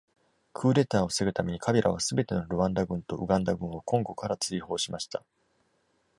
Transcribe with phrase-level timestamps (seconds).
[0.53, 5.23] クーデターを防ぐために、カビラはすべてのルワンダ軍とウガンダ軍をコンゴから追放しました。